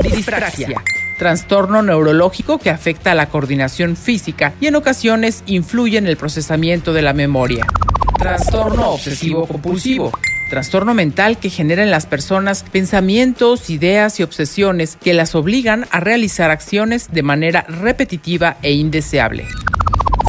Dispraxia. 0.01 0.81
Trastorno 1.17 1.81
neurológico 1.81 2.57
que 2.59 2.69
afecta 2.69 3.11
a 3.11 3.15
la 3.15 3.29
coordinación 3.29 3.95
física 3.95 4.53
y 4.59 4.67
en 4.67 4.75
ocasiones 4.75 5.43
influye 5.45 5.97
en 5.97 6.07
el 6.07 6.17
procesamiento 6.17 6.91
de 6.91 7.01
la 7.01 7.13
memoria. 7.13 7.65
Trastorno 8.19 8.89
obsesivo 8.89 9.47
compulsivo 9.47 10.11
trastorno 10.49 10.93
mental 10.93 11.37
que 11.37 11.49
genera 11.49 11.83
en 11.83 11.91
las 11.91 12.05
personas 12.05 12.63
pensamientos, 12.63 13.69
ideas 13.69 14.19
y 14.19 14.23
obsesiones 14.23 14.97
que 15.01 15.13
las 15.13 15.35
obligan 15.35 15.85
a 15.91 15.99
realizar 15.99 16.51
acciones 16.51 17.11
de 17.11 17.23
manera 17.23 17.63
repetitiva 17.63 18.57
e 18.61 18.73
indeseable. 18.73 19.45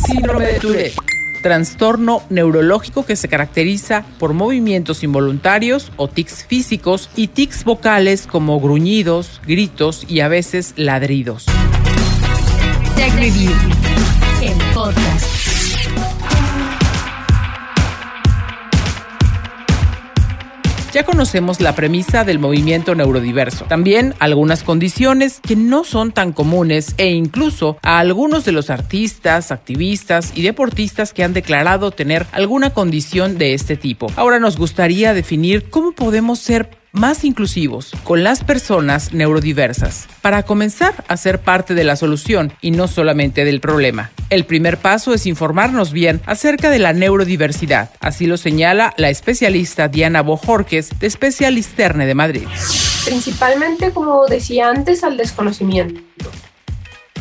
Síndrome 0.06 0.46
de 0.46 0.60
Tourette. 0.60 0.96
Trastorno 1.42 2.22
neurológico 2.28 3.06
que 3.06 3.14
se 3.14 3.28
caracteriza 3.28 4.04
por 4.18 4.32
movimientos 4.32 5.04
involuntarios 5.04 5.92
o 5.96 6.08
tics 6.08 6.44
físicos 6.44 7.08
y 7.14 7.28
tics 7.28 7.62
vocales 7.64 8.26
como 8.26 8.58
gruñidos, 8.58 9.40
gritos 9.46 10.04
y 10.08 10.20
a 10.20 10.28
veces 10.28 10.72
ladridos. 10.76 11.46
Ya 20.96 21.04
conocemos 21.04 21.60
la 21.60 21.74
premisa 21.74 22.24
del 22.24 22.38
movimiento 22.38 22.94
neurodiverso, 22.94 23.66
también 23.66 24.14
algunas 24.18 24.62
condiciones 24.62 25.40
que 25.46 25.54
no 25.54 25.84
son 25.84 26.10
tan 26.10 26.32
comunes 26.32 26.94
e 26.96 27.10
incluso 27.10 27.76
a 27.82 27.98
algunos 27.98 28.46
de 28.46 28.52
los 28.52 28.70
artistas, 28.70 29.52
activistas 29.52 30.32
y 30.34 30.40
deportistas 30.40 31.12
que 31.12 31.22
han 31.22 31.34
declarado 31.34 31.90
tener 31.90 32.24
alguna 32.32 32.70
condición 32.70 33.36
de 33.36 33.52
este 33.52 33.76
tipo. 33.76 34.06
Ahora 34.16 34.38
nos 34.38 34.56
gustaría 34.56 35.12
definir 35.12 35.68
cómo 35.68 35.92
podemos 35.92 36.38
ser 36.38 36.70
más 36.96 37.24
inclusivos 37.24 37.92
con 38.04 38.24
las 38.24 38.42
personas 38.42 39.12
neurodiversas 39.12 40.08
para 40.22 40.42
comenzar 40.42 41.04
a 41.08 41.16
ser 41.16 41.40
parte 41.40 41.74
de 41.74 41.84
la 41.84 41.96
solución 41.96 42.52
y 42.60 42.70
no 42.70 42.88
solamente 42.88 43.44
del 43.44 43.60
problema. 43.60 44.10
El 44.30 44.44
primer 44.44 44.78
paso 44.78 45.14
es 45.14 45.26
informarnos 45.26 45.92
bien 45.92 46.20
acerca 46.26 46.70
de 46.70 46.78
la 46.78 46.92
neurodiversidad, 46.92 47.90
así 48.00 48.26
lo 48.26 48.36
señala 48.36 48.94
la 48.96 49.10
especialista 49.10 49.88
Diana 49.88 50.22
Bojorques 50.22 50.98
de 50.98 51.06
Especialisterne 51.06 52.06
de 52.06 52.14
Madrid. 52.14 52.48
Principalmente, 53.04 53.92
como 53.92 54.26
decía 54.26 54.68
antes, 54.68 55.04
al 55.04 55.16
desconocimiento. 55.16 56.00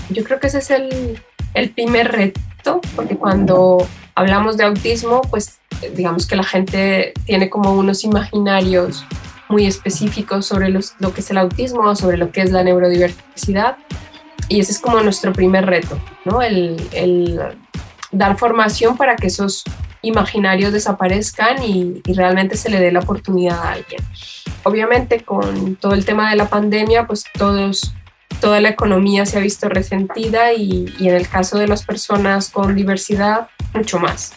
Yo 0.09 0.23
creo 0.23 0.39
que 0.39 0.47
ese 0.47 0.59
es 0.59 0.71
el, 0.71 1.21
el 1.53 1.69
primer 1.69 2.11
reto, 2.11 2.81
porque 2.95 3.15
cuando 3.17 3.85
hablamos 4.15 4.57
de 4.57 4.63
autismo, 4.63 5.21
pues 5.29 5.59
digamos 5.95 6.25
que 6.25 6.35
la 6.35 6.43
gente 6.43 7.13
tiene 7.25 7.49
como 7.49 7.73
unos 7.73 8.03
imaginarios 8.03 9.05
muy 9.49 9.65
específicos 9.65 10.45
sobre 10.45 10.69
lo 10.69 11.13
que 11.13 11.21
es 11.21 11.29
el 11.29 11.37
autismo, 11.37 11.95
sobre 11.95 12.17
lo 12.17 12.31
que 12.31 12.41
es 12.41 12.51
la 12.51 12.63
neurodiversidad. 12.63 13.77
Y 14.47 14.59
ese 14.59 14.73
es 14.73 14.79
como 14.79 15.01
nuestro 15.01 15.33
primer 15.33 15.65
reto, 15.65 15.99
¿no? 16.23 16.41
El, 16.41 17.41
dar 18.11 18.37
formación 18.37 18.95
para 18.95 19.15
que 19.15 19.27
esos 19.27 19.63
imaginarios 20.01 20.71
desaparezcan 20.71 21.63
y, 21.63 22.01
realmente 22.05 22.55
se 22.55 22.69
le 22.69 22.79
dé 22.79 22.91
la 22.91 22.99
oportunidad 22.99 23.59
a 23.59 23.71
alguien. 23.73 24.01
Obviamente 24.63 25.21
con 25.21 25.75
todo 25.75 25.93
el 25.93 26.05
tema 26.05 26.29
de 26.29 26.37
la 26.37 26.47
pandemia, 26.47 27.07
pues 27.07 27.25
todos, 27.37 27.93
toda 28.39 28.61
la 28.61 28.69
economía 28.69 29.25
se 29.25 29.37
ha 29.37 29.41
visto 29.41 29.67
resentida 29.67 30.53
y 30.53 30.93
en 30.99 31.15
el 31.15 31.27
caso 31.27 31.57
de 31.57 31.67
las 31.67 31.83
personas 31.83 32.49
con 32.49 32.75
diversidad, 32.75 33.49
mucho 33.73 33.99
más 33.99 34.33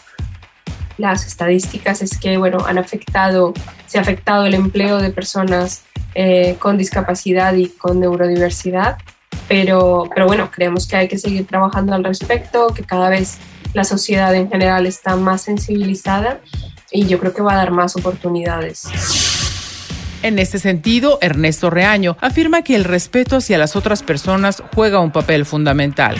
las 0.98 1.26
estadísticas 1.26 2.02
es 2.02 2.18
que, 2.18 2.36
bueno, 2.36 2.58
han 2.66 2.76
afectado, 2.76 3.54
se 3.86 3.98
ha 3.98 4.02
afectado 4.02 4.44
el 4.44 4.54
empleo 4.54 4.98
de 4.98 5.10
personas 5.10 5.82
eh, 6.14 6.56
con 6.58 6.76
discapacidad 6.76 7.54
y 7.54 7.68
con 7.68 8.00
neurodiversidad. 8.00 8.98
pero, 9.48 10.10
pero 10.14 10.26
bueno, 10.26 10.50
creemos 10.50 10.86
que 10.86 10.96
hay 10.96 11.08
que 11.08 11.16
seguir 11.16 11.46
trabajando 11.46 11.94
al 11.94 12.04
respecto, 12.04 12.68
que 12.74 12.82
cada 12.82 13.08
vez 13.08 13.38
la 13.72 13.84
sociedad 13.84 14.34
en 14.34 14.50
general 14.50 14.86
está 14.86 15.16
más 15.16 15.42
sensibilizada 15.42 16.40
y 16.90 17.06
yo 17.06 17.18
creo 17.18 17.32
que 17.34 17.42
va 17.42 17.52
a 17.52 17.56
dar 17.56 17.70
más 17.70 17.96
oportunidades. 17.96 18.88
En 20.22 20.38
este 20.38 20.58
sentido, 20.58 21.18
Ernesto 21.20 21.70
Reaño 21.70 22.16
afirma 22.20 22.62
que 22.62 22.74
el 22.74 22.84
respeto 22.84 23.36
hacia 23.36 23.56
las 23.56 23.76
otras 23.76 24.02
personas 24.02 24.62
juega 24.74 24.98
un 24.98 25.12
papel 25.12 25.44
fundamental. 25.44 26.18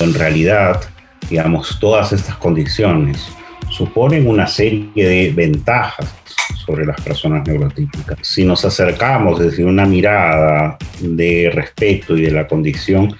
En 0.00 0.12
realidad, 0.12 0.82
digamos, 1.30 1.78
todas 1.80 2.12
estas 2.12 2.36
condiciones 2.36 3.26
suponen 3.70 4.26
una 4.26 4.46
serie 4.46 4.90
de 4.94 5.32
ventajas 5.32 6.14
sobre 6.64 6.86
las 6.86 7.00
personas 7.00 7.46
neurotípicas. 7.46 8.18
Si 8.22 8.44
nos 8.44 8.64
acercamos 8.64 9.40
desde 9.40 9.64
una 9.64 9.84
mirada 9.84 10.78
de 11.00 11.50
respeto 11.52 12.16
y 12.16 12.22
de 12.22 12.30
la 12.30 12.46
condición, 12.46 13.16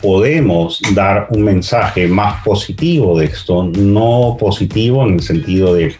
podemos 0.00 0.80
dar 0.94 1.28
un 1.30 1.44
mensaje 1.44 2.08
más 2.08 2.42
positivo 2.42 3.18
de 3.18 3.26
esto, 3.26 3.64
no 3.64 4.36
positivo 4.38 5.06
en 5.06 5.14
el 5.14 5.22
sentido 5.22 5.74
de 5.74 5.94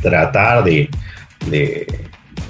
tratar 0.00 0.64
de, 0.64 0.88
de, 1.46 1.86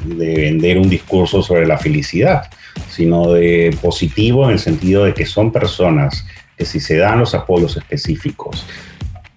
vender 0.05 0.79
un 0.79 0.89
discurso 0.89 1.43
sobre 1.43 1.67
la 1.67 1.77
felicidad, 1.77 2.49
sino 2.89 3.33
de 3.33 3.77
positivo 3.83 4.45
en 4.45 4.53
el 4.53 4.59
sentido 4.59 5.05
de 5.05 5.15
que 5.15 5.27
son 5.27 5.51
personas 5.51 6.25
que 6.57 6.65
si 6.65 6.79
se 6.79 6.97
dan 6.97 7.19
los 7.19 7.35
apoyos 7.35 7.77
específicos 7.77 8.65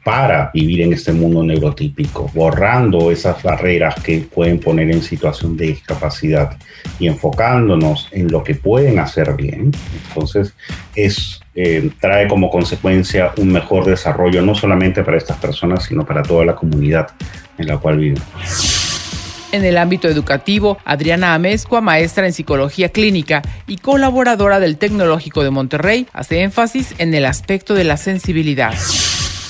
para 0.03 0.49
vivir 0.53 0.81
en 0.81 0.93
este 0.93 1.11
mundo 1.11 1.43
neurotípico, 1.43 2.29
borrando 2.33 3.11
esas 3.11 3.41
barreras 3.43 3.95
que 4.01 4.19
pueden 4.19 4.59
poner 4.59 4.89
en 4.89 5.03
situación 5.03 5.55
de 5.55 5.67
discapacidad 5.67 6.57
y 6.99 7.07
enfocándonos 7.07 8.09
en 8.11 8.31
lo 8.31 8.43
que 8.43 8.55
pueden 8.55 8.99
hacer 8.99 9.35
bien, 9.35 9.71
entonces 10.07 10.53
es, 10.95 11.39
eh, 11.53 11.89
trae 11.99 12.27
como 12.27 12.49
consecuencia 12.49 13.31
un 13.37 13.51
mejor 13.51 13.85
desarrollo 13.85 14.41
no 14.41 14.55
solamente 14.55 15.03
para 15.03 15.17
estas 15.17 15.37
personas, 15.37 15.83
sino 15.83 16.05
para 16.05 16.23
toda 16.23 16.45
la 16.45 16.55
comunidad 16.55 17.11
en 17.57 17.67
la 17.67 17.77
cual 17.77 17.97
viven. 17.97 18.21
En 19.51 19.65
el 19.65 19.77
ámbito 19.77 20.07
educativo, 20.07 20.77
Adriana 20.85 21.33
Amezcua, 21.33 21.81
maestra 21.81 22.25
en 22.25 22.31
psicología 22.31 22.89
clínica 22.89 23.41
y 23.67 23.77
colaboradora 23.77 24.61
del 24.61 24.77
Tecnológico 24.77 25.43
de 25.43 25.49
Monterrey, 25.49 26.07
hace 26.13 26.41
énfasis 26.41 26.95
en 26.99 27.13
el 27.13 27.25
aspecto 27.25 27.73
de 27.73 27.83
la 27.83 27.97
sensibilidad. 27.97 28.73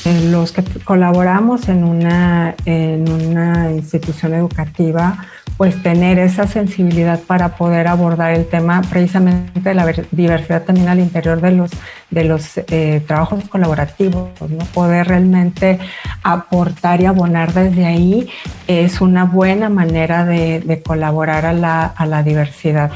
Los 0.05 0.51
que 0.51 0.63
colaboramos 0.83 1.69
en 1.69 1.83
una, 1.83 2.55
en 2.65 3.09
una 3.11 3.71
institución 3.71 4.33
educativa, 4.33 5.17
pues 5.57 5.81
tener 5.83 6.17
esa 6.17 6.47
sensibilidad 6.47 7.19
para 7.19 7.55
poder 7.55 7.87
abordar 7.87 8.31
el 8.33 8.47
tema 8.47 8.81
precisamente 8.89 9.59
de 9.59 9.75
la 9.75 9.85
diversidad 10.09 10.63
también 10.63 10.87
al 10.87 10.99
interior 10.99 11.39
de 11.39 11.51
los, 11.51 11.69
de 12.09 12.23
los 12.23 12.57
eh, 12.57 13.03
trabajos 13.05 13.47
colaborativos, 13.47 14.29
¿no? 14.41 14.65
poder 14.73 15.07
realmente 15.07 15.77
aportar 16.23 17.01
y 17.01 17.05
abonar 17.05 17.53
desde 17.53 17.85
ahí 17.85 18.27
es 18.67 19.01
una 19.01 19.25
buena 19.25 19.69
manera 19.69 20.25
de, 20.25 20.61
de 20.61 20.81
colaborar 20.81 21.45
a 21.45 21.53
la, 21.53 21.85
a 21.85 22.07
la 22.07 22.23
diversidad. 22.23 22.91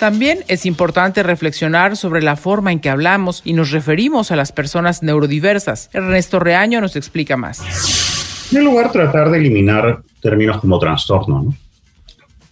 También 0.00 0.38
es 0.48 0.64
importante 0.64 1.22
reflexionar 1.22 1.94
sobre 1.94 2.22
la 2.22 2.34
forma 2.34 2.72
en 2.72 2.80
que 2.80 2.88
hablamos 2.88 3.42
y 3.44 3.52
nos 3.52 3.70
referimos 3.70 4.32
a 4.32 4.36
las 4.36 4.50
personas 4.50 5.02
neurodiversas. 5.02 5.90
Ernesto 5.92 6.38
Reaño 6.40 6.80
nos 6.80 6.96
explica 6.96 7.36
más. 7.36 8.48
En 8.50 8.64
lugar, 8.64 8.90
tratar 8.92 9.30
de 9.30 9.36
eliminar 9.36 10.00
términos 10.22 10.56
como 10.56 10.78
trastorno. 10.78 11.42
¿no? 11.42 11.54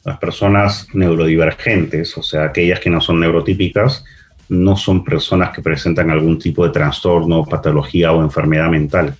Las 0.04 0.18
personas 0.18 0.88
neurodivergentes, 0.92 2.18
o 2.18 2.22
sea, 2.22 2.44
aquellas 2.44 2.80
que 2.80 2.90
no 2.90 3.00
son 3.00 3.18
neurotípicas, 3.18 4.04
no 4.50 4.76
son 4.76 5.02
personas 5.02 5.48
que 5.48 5.62
presentan 5.62 6.10
algún 6.10 6.38
tipo 6.38 6.66
de 6.66 6.70
trastorno, 6.70 7.46
patología 7.46 8.12
o 8.12 8.22
enfermedad 8.22 8.68
mental. 8.68 9.16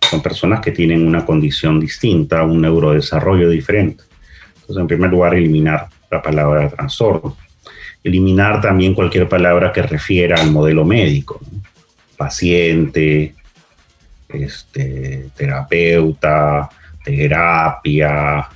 Son 0.00 0.22
personas 0.22 0.60
que 0.60 0.70
tienen 0.70 1.04
una 1.04 1.26
condición 1.26 1.80
distinta, 1.80 2.44
un 2.44 2.60
neurodesarrollo 2.60 3.50
diferente. 3.50 4.04
Entonces, 4.60 4.80
en 4.80 4.86
primer 4.86 5.10
lugar, 5.10 5.34
eliminar 5.34 5.88
la 6.08 6.22
palabra 6.22 6.68
trastorno 6.68 7.36
eliminar 8.04 8.60
también 8.60 8.94
cualquier 8.94 9.28
palabra 9.28 9.72
que 9.72 9.82
refiera 9.82 10.38
al 10.38 10.50
modelo 10.50 10.84
médico, 10.84 11.40
paciente, 12.18 13.34
este, 14.28 15.30
terapeuta, 15.34 16.68
terapia, 17.02 18.46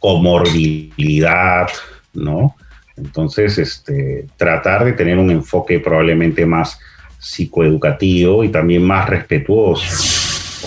comorbilidad, 0.00 1.68
¿no? 2.12 2.56
Entonces, 2.96 3.58
este, 3.58 4.26
tratar 4.36 4.84
de 4.84 4.92
tener 4.92 5.16
un 5.18 5.30
enfoque 5.30 5.78
probablemente 5.78 6.44
más 6.44 6.80
psicoeducativo 7.20 8.42
y 8.42 8.48
también 8.48 8.82
más 8.82 9.08
respetuoso. 9.08 9.84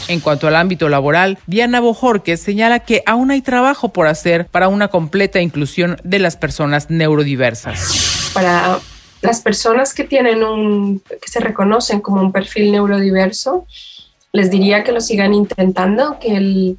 En 0.08 0.22
cuanto 0.22 0.48
al 0.48 0.56
ámbito 0.56 0.88
laboral, 0.88 1.38
Diana 1.48 1.82
Bojorquez 1.82 2.40
señala 2.42 2.80
que 2.80 3.04
aún 3.06 3.30
hay 3.30 3.42
trabajo 3.42 3.92
por 3.92 4.08
hacer 4.08 4.46
para 4.46 4.70
una 4.70 4.88
completa 4.88 5.42
inclusión 5.42 5.98
de 6.04 6.20
las 6.20 6.38
personas 6.38 6.90
neurodiversas 6.90 8.11
para 8.34 8.80
las 9.22 9.42
personas 9.42 9.94
que 9.94 10.04
tienen 10.04 10.44
un, 10.44 11.00
que 11.00 11.30
se 11.30 11.40
reconocen 11.40 12.02
como 12.02 12.22
un 12.22 12.32
perfil 12.32 12.72
neurodiverso, 12.72 13.66
les 14.32 14.50
diría 14.50 14.84
que 14.84 14.92
lo 14.92 15.02
sigan 15.02 15.34
intentando, 15.34 16.18
que 16.20 16.36
el, 16.36 16.78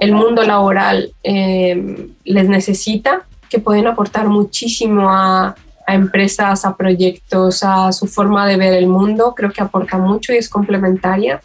el 0.00 0.12
mundo 0.12 0.42
laboral 0.42 1.12
eh, 1.22 2.08
les 2.24 2.48
necesita, 2.48 3.22
que 3.48 3.58
pueden 3.58 3.86
aportar 3.86 4.28
muchísimo 4.28 5.08
a, 5.08 5.54
a, 5.86 5.94
empresas, 5.94 6.64
a 6.64 6.76
proyectos, 6.76 7.62
a 7.64 7.92
su 7.92 8.06
forma 8.06 8.46
de 8.46 8.56
ver 8.56 8.74
el 8.74 8.86
mundo, 8.86 9.34
creo 9.34 9.50
que 9.52 9.62
aporta 9.62 9.98
mucho 9.98 10.32
y 10.32 10.36
es 10.36 10.48
complementaria. 10.48 11.40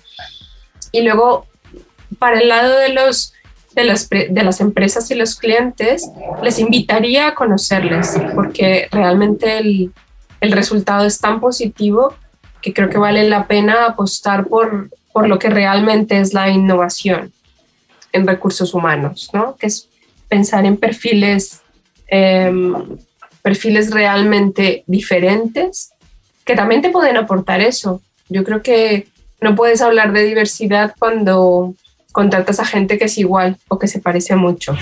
Y 0.92 1.02
luego, 1.02 1.46
para 2.20 2.40
el 2.40 2.50
lado 2.50 2.78
de 2.78 2.90
los 2.90 3.34
de 3.76 3.84
las, 3.84 4.10
de 4.10 4.44
las 4.44 4.62
empresas 4.62 5.12
y 5.12 5.16
los 5.16 5.36
clientes, 5.36 6.10
les 6.42 6.60
invitaría 6.60 7.28
a 7.28 7.36
conocerles, 7.36 8.18
porque 8.34 8.88
realmente 8.92 9.58
el, 9.58 9.92
el 10.42 10.52
resultado 10.52 11.06
es 11.06 11.20
tan 11.20 11.40
positivo 11.40 12.14
que 12.62 12.74
creo 12.74 12.90
que 12.90 12.98
vale 12.98 13.30
la 13.30 13.48
pena 13.48 13.86
apostar 13.86 14.48
por, 14.48 14.90
por 15.12 15.28
lo 15.28 15.38
que 15.38 15.50
realmente 15.50 16.20
es 16.20 16.34
la 16.34 16.50
innovación 16.50 17.32
en 18.12 18.26
recursos 18.26 18.74
humanos, 18.74 19.30
¿no? 19.34 19.56
que 19.58 19.68
es 19.68 19.90
pensar 20.30 20.66
en 20.66 20.78
perfiles, 20.78 21.62
em, 22.08 22.74
perfiles 23.42 23.92
realmente 23.92 24.84
diferentes 24.88 25.92
que 26.46 26.56
también 26.56 26.82
te 26.82 26.90
pueden 26.90 27.18
aportar 27.18 27.62
eso. 27.62 28.02
Yo 28.30 28.44
creo 28.44 28.62
que 28.62 29.08
no 29.42 29.56
puedes 29.56 29.82
hablar 29.82 30.14
de 30.14 30.24
diversidad 30.24 30.96
cuando 30.98 31.76
contratas 32.16 32.62
a 32.62 32.66
gente 32.66 32.98
que 32.98 33.06
es 33.06 33.18
igual 33.18 33.58
o 33.68 33.78
que 33.78 33.90
se 33.90 34.00
parece 34.00 34.38
mucho. 34.38 34.74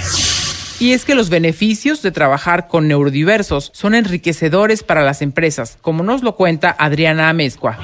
Y 0.80 0.91
es 0.91 1.04
que 1.04 1.15
los 1.15 1.32
beneficios 1.32 2.04
de 2.04 2.12
trabajar 2.12 2.67
con 2.67 2.88
neurodiversos 2.88 3.72
son 3.74 3.96
enriquecedores 3.96 4.84
para 4.84 5.02
las 5.02 5.24
empresas, 5.24 5.80
como 5.82 6.04
nos 6.04 6.22
lo 6.22 6.36
cuenta 6.36 6.76
Adriana 6.78 7.30
Amezcua 7.30 7.80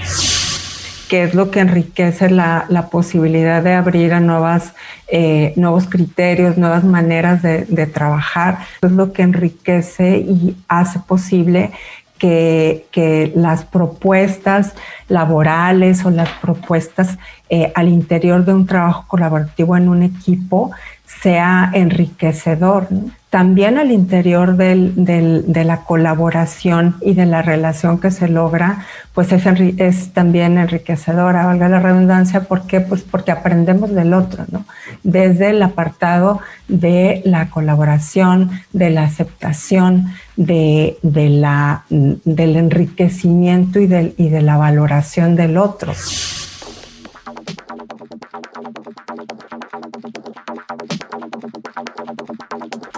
que 1.09 1.23
es 1.23 1.33
lo 1.33 1.49
que 1.49 1.59
enriquece 1.59 2.29
la, 2.29 2.65
la 2.69 2.89
posibilidad 2.89 3.63
de 3.63 3.73
abrir 3.73 4.13
a 4.13 4.19
nuevas, 4.19 4.73
eh, 5.07 5.53
nuevos 5.55 5.87
criterios, 5.89 6.55
nuevas 6.55 6.83
maneras 6.83 7.41
de, 7.41 7.65
de, 7.65 7.87
trabajar. 7.87 8.59
Es 8.83 8.91
lo 8.91 9.11
que 9.11 9.23
enriquece 9.23 10.19
y 10.19 10.55
hace 10.67 10.99
posible 10.99 11.71
que, 12.19 12.85
que 12.91 13.31
las 13.35 13.65
propuestas 13.65 14.75
laborales 15.07 16.05
o 16.05 16.11
las 16.11 16.29
propuestas 16.41 17.17
eh, 17.49 17.71
al 17.73 17.87
interior 17.87 18.45
de 18.45 18.53
un 18.53 18.67
trabajo 18.67 19.05
colaborativo 19.07 19.75
en 19.75 19.89
un 19.89 20.03
equipo 20.03 20.71
sea 21.05 21.71
enriquecedor. 21.73 22.87
También 23.29 23.77
al 23.77 23.91
interior 23.91 24.57
del, 24.57 24.93
de 24.95 25.63
la 25.63 25.83
colaboración 25.83 26.95
y 26.99 27.13
de 27.13 27.27
la 27.27 27.43
relación 27.43 27.99
que 27.99 28.09
se 28.09 28.27
logra, 28.27 28.85
pues 29.13 29.31
es, 29.31 29.45
es, 29.77 30.13
también 30.13 30.57
enriquecedora, 30.57 31.45
valga 31.45 31.69
la 31.69 31.79
redundancia, 31.79 32.45
¿por 32.45 32.63
qué? 32.63 32.79
Pues 32.81 33.03
porque 33.03 33.31
aprendemos 33.31 33.93
del 33.93 34.15
otro, 34.15 34.45
¿no? 34.51 34.65
Desde 35.03 35.51
el 35.51 35.61
apartado 35.61 36.39
de 36.67 37.21
la 37.23 37.51
colaboración, 37.51 38.49
de 38.73 38.89
la 38.89 39.03
aceptación, 39.03 40.07
de, 40.35 40.97
del 41.03 42.55
enriquecimiento 42.55 43.79
y, 43.79 43.85
del, 43.85 44.15
y 44.17 44.29
de 44.29 44.41
la 44.41 44.57
valoración 44.57 45.35
del 45.35 45.57
otro. 45.57 45.93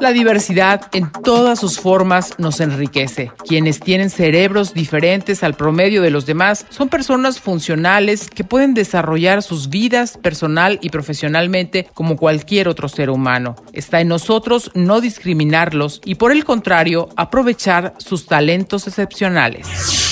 La 0.01 0.13
diversidad 0.13 0.89
en 0.93 1.11
todas 1.11 1.59
sus 1.59 1.79
formas 1.79 2.33
nos 2.39 2.59
enriquece. 2.59 3.31
Quienes 3.47 3.79
tienen 3.79 4.09
cerebros 4.09 4.73
diferentes 4.73 5.43
al 5.43 5.53
promedio 5.53 6.01
de 6.01 6.09
los 6.09 6.25
demás 6.25 6.65
son 6.69 6.89
personas 6.89 7.39
funcionales 7.39 8.27
que 8.27 8.43
pueden 8.43 8.73
desarrollar 8.73 9.43
sus 9.43 9.69
vidas 9.69 10.17
personal 10.17 10.79
y 10.81 10.89
profesionalmente 10.89 11.87
como 11.93 12.17
cualquier 12.17 12.67
otro 12.67 12.89
ser 12.89 13.11
humano. 13.11 13.55
Está 13.73 14.01
en 14.01 14.07
nosotros 14.07 14.71
no 14.73 15.01
discriminarlos 15.01 16.01
y 16.03 16.15
por 16.15 16.31
el 16.31 16.45
contrario 16.45 17.09
aprovechar 17.15 17.93
sus 17.99 18.25
talentos 18.25 18.87
excepcionales. 18.87 20.10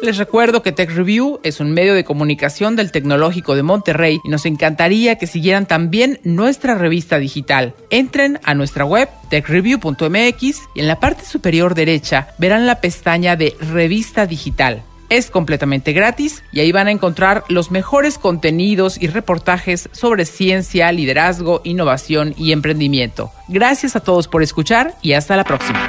Les 0.00 0.16
recuerdo 0.16 0.62
que 0.62 0.70
Tech 0.70 0.90
Review 0.90 1.40
es 1.42 1.58
un 1.58 1.72
medio 1.72 1.92
de 1.92 2.04
comunicación 2.04 2.76
del 2.76 2.92
Tecnológico 2.92 3.56
de 3.56 3.64
Monterrey 3.64 4.20
y 4.24 4.28
nos 4.28 4.46
encantaría 4.46 5.16
que 5.16 5.26
siguieran 5.26 5.66
también 5.66 6.20
nuestra 6.22 6.76
revista 6.76 7.18
digital. 7.18 7.74
Entren 7.90 8.38
a 8.44 8.54
nuestra 8.54 8.84
web 8.84 9.08
techreview.mx 9.28 10.60
y 10.74 10.80
en 10.80 10.86
la 10.86 11.00
parte 11.00 11.24
superior 11.24 11.74
derecha 11.74 12.28
verán 12.38 12.66
la 12.66 12.80
pestaña 12.80 13.34
de 13.34 13.56
Revista 13.60 14.26
Digital. 14.26 14.84
Es 15.10 15.30
completamente 15.30 15.92
gratis 15.92 16.44
y 16.52 16.60
ahí 16.60 16.70
van 16.70 16.86
a 16.86 16.92
encontrar 16.92 17.42
los 17.48 17.70
mejores 17.70 18.18
contenidos 18.18 19.00
y 19.00 19.08
reportajes 19.08 19.88
sobre 19.92 20.26
ciencia, 20.26 20.92
liderazgo, 20.92 21.60
innovación 21.64 22.34
y 22.36 22.52
emprendimiento. 22.52 23.32
Gracias 23.48 23.96
a 23.96 24.00
todos 24.00 24.28
por 24.28 24.42
escuchar 24.42 24.94
y 25.02 25.14
hasta 25.14 25.36
la 25.36 25.44
próxima. 25.44 25.88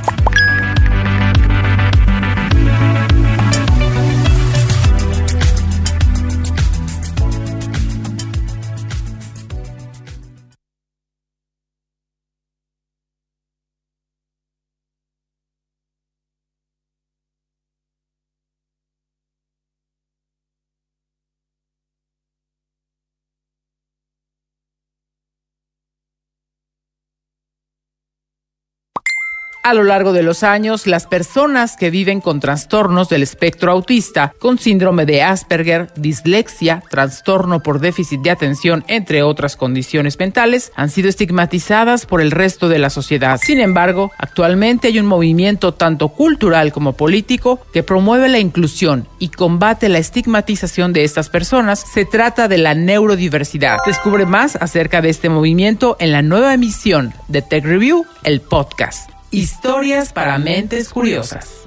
A 29.63 29.75
lo 29.75 29.83
largo 29.83 30.11
de 30.11 30.23
los 30.23 30.41
años, 30.41 30.87
las 30.87 31.05
personas 31.05 31.77
que 31.77 31.91
viven 31.91 32.19
con 32.19 32.39
trastornos 32.39 33.09
del 33.09 33.21
espectro 33.21 33.71
autista, 33.71 34.33
con 34.39 34.57
síndrome 34.57 35.05
de 35.05 35.21
Asperger, 35.21 35.91
dislexia, 35.95 36.81
trastorno 36.89 37.61
por 37.61 37.79
déficit 37.79 38.21
de 38.21 38.31
atención, 38.31 38.83
entre 38.87 39.21
otras 39.21 39.55
condiciones 39.55 40.17
mentales, 40.17 40.71
han 40.75 40.89
sido 40.89 41.09
estigmatizadas 41.09 42.07
por 42.07 42.21
el 42.21 42.31
resto 42.31 42.69
de 42.69 42.79
la 42.79 42.89
sociedad. 42.89 43.39
Sin 43.39 43.59
embargo, 43.59 44.11
actualmente 44.17 44.87
hay 44.87 44.97
un 44.97 45.05
movimiento 45.05 45.75
tanto 45.75 46.09
cultural 46.09 46.73
como 46.73 46.93
político 46.93 47.59
que 47.71 47.83
promueve 47.83 48.29
la 48.29 48.39
inclusión 48.39 49.07
y 49.19 49.29
combate 49.29 49.89
la 49.89 49.99
estigmatización 49.99 50.91
de 50.91 51.03
estas 51.03 51.29
personas. 51.29 51.85
Se 51.93 52.05
trata 52.05 52.47
de 52.47 52.57
la 52.57 52.73
neurodiversidad. 52.73 53.77
Descubre 53.85 54.25
más 54.25 54.55
acerca 54.55 55.01
de 55.01 55.09
este 55.09 55.29
movimiento 55.29 55.97
en 55.99 56.11
la 56.11 56.23
nueva 56.23 56.55
emisión 56.55 57.13
de 57.27 57.43
Tech 57.43 57.63
Review, 57.63 58.07
el 58.23 58.41
podcast. 58.41 59.10
Historias 59.31 60.11
para 60.11 60.37
mentes 60.37 60.89
curiosas. 60.89 61.60